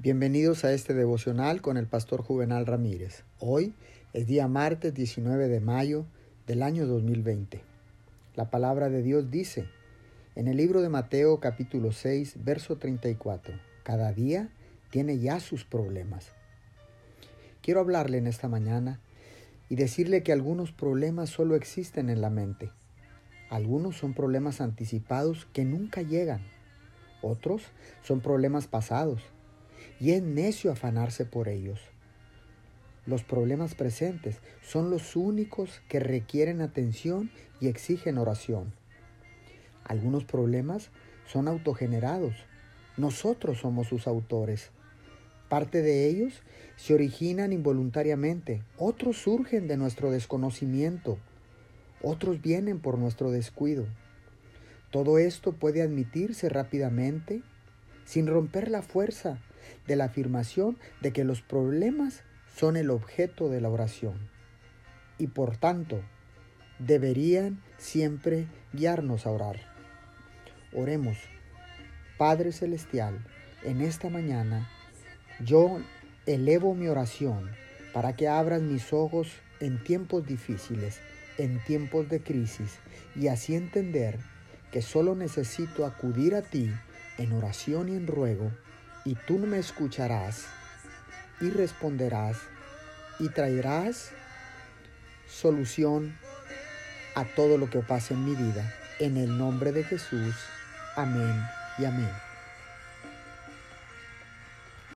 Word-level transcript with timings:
Bienvenidos 0.00 0.64
a 0.64 0.72
este 0.72 0.94
devocional 0.94 1.60
con 1.60 1.76
el 1.76 1.88
pastor 1.88 2.22
Juvenal 2.22 2.66
Ramírez. 2.66 3.24
Hoy 3.40 3.74
es 4.12 4.28
día 4.28 4.46
martes 4.46 4.94
19 4.94 5.48
de 5.48 5.58
mayo 5.58 6.06
del 6.46 6.62
año 6.62 6.86
2020. 6.86 7.62
La 8.36 8.48
palabra 8.48 8.90
de 8.90 9.02
Dios 9.02 9.28
dice 9.32 9.66
en 10.36 10.46
el 10.46 10.56
libro 10.56 10.82
de 10.82 10.88
Mateo 10.88 11.40
capítulo 11.40 11.90
6 11.90 12.44
verso 12.44 12.76
34, 12.76 13.58
cada 13.82 14.12
día 14.12 14.50
tiene 14.90 15.18
ya 15.18 15.40
sus 15.40 15.64
problemas. 15.64 16.30
Quiero 17.60 17.80
hablarle 17.80 18.18
en 18.18 18.28
esta 18.28 18.46
mañana 18.46 19.00
y 19.68 19.74
decirle 19.74 20.22
que 20.22 20.30
algunos 20.30 20.70
problemas 20.70 21.28
solo 21.28 21.56
existen 21.56 22.08
en 22.08 22.20
la 22.20 22.30
mente. 22.30 22.70
Algunos 23.50 23.96
son 23.96 24.14
problemas 24.14 24.60
anticipados 24.60 25.48
que 25.52 25.64
nunca 25.64 26.02
llegan. 26.02 26.42
Otros 27.20 27.64
son 28.04 28.20
problemas 28.20 28.68
pasados 28.68 29.24
y 30.00 30.12
es 30.12 30.22
necio 30.22 30.70
afanarse 30.70 31.24
por 31.24 31.48
ellos. 31.48 31.80
Los 33.06 33.24
problemas 33.24 33.74
presentes 33.74 34.36
son 34.62 34.90
los 34.90 35.16
únicos 35.16 35.80
que 35.88 35.98
requieren 35.98 36.60
atención 36.60 37.30
y 37.60 37.68
exigen 37.68 38.18
oración. 38.18 38.72
Algunos 39.84 40.24
problemas 40.24 40.90
son 41.26 41.48
autogenerados. 41.48 42.34
Nosotros 42.98 43.58
somos 43.60 43.88
sus 43.88 44.06
autores. 44.06 44.70
Parte 45.48 45.80
de 45.80 46.06
ellos 46.06 46.42
se 46.76 46.92
originan 46.92 47.52
involuntariamente, 47.54 48.62
otros 48.76 49.16
surgen 49.16 49.66
de 49.66 49.78
nuestro 49.78 50.10
desconocimiento, 50.10 51.18
otros 52.02 52.42
vienen 52.42 52.78
por 52.78 52.98
nuestro 52.98 53.30
descuido. 53.30 53.86
Todo 54.90 55.18
esto 55.18 55.52
puede 55.52 55.80
admitirse 55.80 56.50
rápidamente 56.50 57.42
sin 58.08 58.26
romper 58.26 58.70
la 58.70 58.80
fuerza 58.80 59.38
de 59.86 59.94
la 59.94 60.04
afirmación 60.04 60.78
de 61.02 61.12
que 61.12 61.24
los 61.24 61.42
problemas 61.42 62.22
son 62.56 62.78
el 62.78 62.88
objeto 62.88 63.50
de 63.50 63.60
la 63.60 63.68
oración 63.68 64.30
y 65.18 65.26
por 65.26 65.58
tanto 65.58 66.00
deberían 66.78 67.62
siempre 67.76 68.46
guiarnos 68.72 69.26
a 69.26 69.30
orar. 69.30 69.56
Oremos, 70.72 71.18
Padre 72.16 72.52
Celestial, 72.52 73.26
en 73.62 73.82
esta 73.82 74.08
mañana 74.08 74.70
yo 75.44 75.78
elevo 76.24 76.74
mi 76.74 76.88
oración 76.88 77.50
para 77.92 78.16
que 78.16 78.26
abras 78.26 78.62
mis 78.62 78.94
ojos 78.94 79.28
en 79.60 79.84
tiempos 79.84 80.26
difíciles, 80.26 81.00
en 81.36 81.62
tiempos 81.64 82.08
de 82.08 82.22
crisis, 82.22 82.78
y 83.14 83.28
así 83.28 83.54
entender 83.54 84.18
que 84.72 84.80
solo 84.80 85.14
necesito 85.14 85.84
acudir 85.84 86.34
a 86.34 86.40
ti 86.40 86.70
en 87.18 87.32
oración 87.32 87.88
y 87.88 87.96
en 87.96 88.06
ruego 88.06 88.50
y 89.04 89.14
tú 89.14 89.38
me 89.38 89.58
escucharás 89.58 90.46
y 91.40 91.50
responderás 91.50 92.36
y 93.18 93.28
traerás 93.28 94.10
solución 95.26 96.16
a 97.14 97.24
todo 97.24 97.58
lo 97.58 97.68
que 97.68 97.80
pase 97.80 98.14
en 98.14 98.24
mi 98.24 98.34
vida. 98.34 98.74
En 99.00 99.16
el 99.16 99.36
nombre 99.36 99.72
de 99.72 99.84
Jesús. 99.84 100.34
Amén 100.96 101.42
y 101.78 101.84
amén. 101.84 102.27